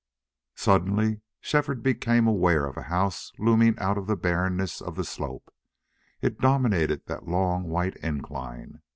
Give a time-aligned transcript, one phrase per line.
[0.55, 5.53] Suddenly Shefford became aware of a house looming out of the bareness of the slope.
[6.23, 8.81] It dominated that long white incline.